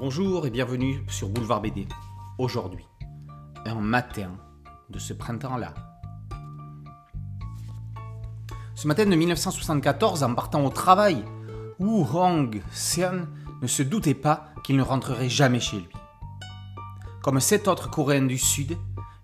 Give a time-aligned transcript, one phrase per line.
[0.00, 1.88] Bonjour et bienvenue sur Boulevard BD.
[2.38, 2.86] Aujourd'hui,
[3.66, 4.30] un matin
[4.90, 5.74] de ce printemps-là.
[8.76, 11.24] Ce matin de 1974, en partant au travail,
[11.80, 13.26] Wu Hong Seon
[13.60, 15.92] ne se doutait pas qu'il ne rentrerait jamais chez lui.
[17.20, 18.78] Comme sept autres Coréens du Sud,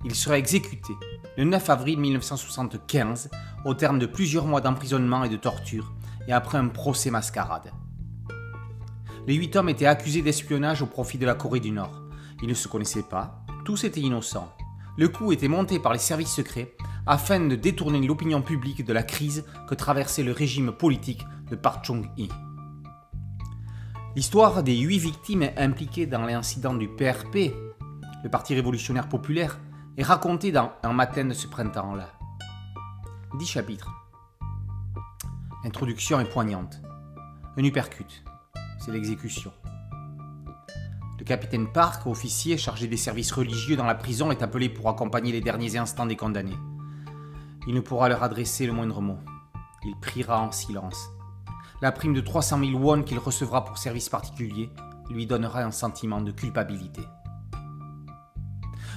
[0.05, 0.93] il sera exécuté
[1.39, 3.31] le 9 avril 1975
[3.65, 5.93] au terme de plusieurs mois d'emprisonnement et de torture
[6.27, 7.71] et après un procès mascarade.
[9.27, 12.03] Les huit hommes étaient accusés d'espionnage au profit de la Corée du Nord.
[12.43, 14.53] Ils ne se connaissaient pas, tous étaient innocents.
[14.99, 16.75] Le coup était monté par les services secrets
[17.07, 21.87] afin de détourner l'opinion publique de la crise que traversait le régime politique de Park
[21.87, 22.29] Chung-hee.
[24.15, 27.55] L'histoire des huit victimes impliquées dans l'incident du PRP,
[28.23, 29.59] le Parti révolutionnaire populaire,
[29.97, 32.11] est racontée dans Un matin de ce printemps-là.
[33.39, 33.91] Dix chapitres.
[35.65, 36.81] L'introduction est poignante.
[37.57, 38.23] Un uppercut
[38.79, 39.53] c'est l'exécution.
[41.19, 45.33] Le capitaine Park, officier chargé des services religieux dans la prison, est appelé pour accompagner
[45.33, 46.59] les derniers instants des condamnés.
[47.67, 49.19] Il ne pourra leur adresser le moindre mot.
[49.85, 51.09] Il priera en silence.
[51.81, 54.71] La prime de 300 000 won qu'il recevra pour service particulier
[55.11, 57.03] lui donnera un sentiment de culpabilité.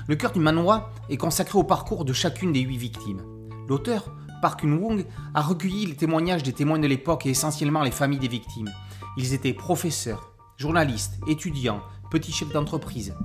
[0.07, 3.21] Le cœur du manoir est consacré au parcours de chacune des huit victimes.
[3.67, 4.09] L'auteur,
[4.41, 8.27] Park Kun-wong, a recueilli les témoignages des témoins de l'époque et essentiellement les familles des
[8.27, 8.71] victimes.
[9.19, 13.15] Ils étaient professeurs, journalistes, étudiants, petits chefs d'entreprise.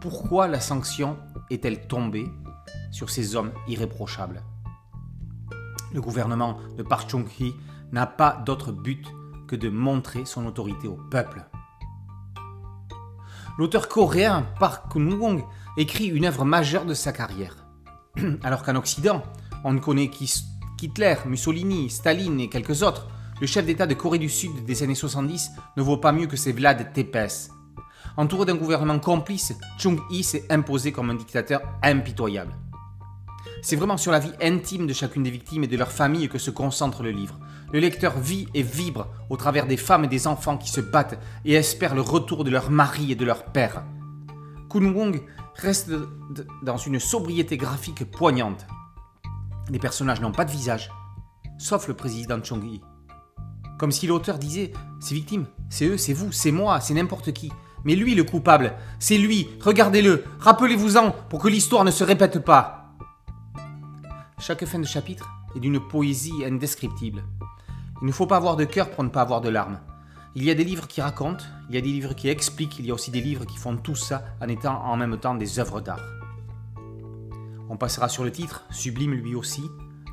[0.00, 1.16] Pourquoi la sanction
[1.48, 2.26] est-elle tombée
[2.90, 4.42] sur ces hommes irréprochables?
[5.92, 7.54] Le gouvernement de Park Chung-hee
[7.92, 9.06] n'a pas d'autre but
[9.46, 11.44] que de montrer son autorité au peuple.
[13.58, 15.44] L'auteur coréen Park Kun-wong
[15.76, 17.64] écrit une œuvre majeure de sa carrière.
[18.42, 19.22] Alors qu'en Occident,
[19.62, 23.06] on ne connaît qu'Hitler, Mussolini, Staline et quelques autres,
[23.40, 26.36] le chef d'État de Corée du Sud des années 70 ne vaut pas mieux que
[26.36, 27.50] ses Vlad Tepes.
[28.16, 32.52] Entouré d'un gouvernement complice, Chung-hee s'est imposé comme un dictateur impitoyable.
[33.62, 36.38] C'est vraiment sur la vie intime de chacune des victimes et de leurs familles que
[36.38, 37.38] se concentre le livre.
[37.72, 41.18] Le lecteur vit et vibre au travers des femmes et des enfants qui se battent
[41.44, 43.84] et espèrent le retour de leur mari et de leur père.
[44.68, 45.22] Kun Wong
[45.56, 45.90] reste
[46.62, 48.66] dans une sobriété graphique poignante.
[49.70, 50.90] Les personnages n'ont pas de visage,
[51.58, 52.82] sauf le président Chung-hee.
[53.80, 57.50] Comme si l'auteur disait Ces victimes, c'est eux, c'est vous, c'est moi, c'est n'importe qui.
[57.82, 62.92] Mais lui, le coupable, c'est lui, regardez-le, rappelez-vous-en pour que l'histoire ne se répète pas.
[64.38, 67.24] Chaque fin de chapitre est d'une poésie indescriptible.
[68.02, 69.80] Il ne faut pas avoir de cœur pour ne pas avoir de larmes.
[70.34, 72.84] Il y a des livres qui racontent, il y a des livres qui expliquent, il
[72.84, 75.58] y a aussi des livres qui font tout ça en étant en même temps des
[75.58, 76.04] œuvres d'art.
[77.70, 79.62] On passera sur le titre, sublime lui aussi.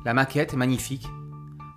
[0.06, 1.06] La maquette est magnifique.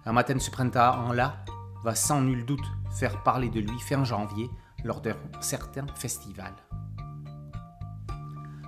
[0.06, 1.44] Un matin de ce printemps là,
[1.84, 4.50] va sans nul doute faire parler de lui fin janvier
[4.84, 6.54] lors d'un certain festival.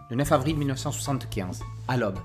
[0.09, 2.19] Le 9 avril 1975, à l'aube,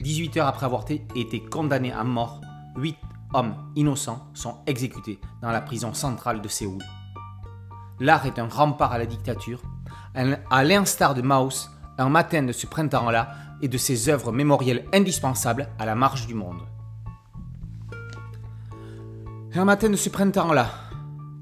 [0.00, 2.40] 18 heures après avoir été condamnés à mort,
[2.76, 2.96] 8
[3.34, 6.82] hommes innocents sont exécutés dans la prison centrale de Séoul.
[8.00, 9.62] L'art est un rempart à la dictature,
[10.14, 15.68] à l'instar de Maus, un matin de ce printemps-là et de ses œuvres mémorielles indispensables
[15.78, 16.60] à la marche du monde.
[19.54, 20.70] Un matin de ce printemps-là,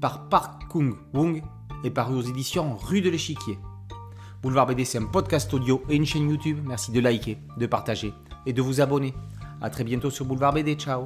[0.01, 1.41] par Park Kung Wong,
[1.85, 3.57] est paru aux éditions Rue de l'Échiquier.
[4.41, 6.59] Boulevard BD, c'est un podcast audio et une chaîne YouTube.
[6.65, 8.13] Merci de liker, de partager
[8.45, 9.13] et de vous abonner.
[9.61, 10.75] A très bientôt sur Boulevard BD.
[10.75, 11.05] Ciao